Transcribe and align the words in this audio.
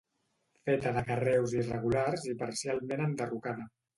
Feta 0.69 0.93
de 0.95 1.03
carreus 1.09 1.53
irregulars 1.59 2.25
i 2.31 2.35
parcialment 2.41 3.07
enderrocada. 3.09 3.71